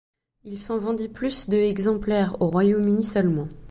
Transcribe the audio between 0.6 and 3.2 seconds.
vendit plus de exemplaires au Royaume-Uni